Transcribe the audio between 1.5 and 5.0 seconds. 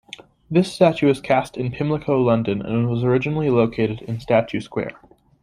in Pimlico, London and was originally located in Statue Square.